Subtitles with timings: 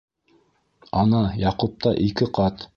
[1.03, 2.69] -Ана Яҡупта ике ҡат.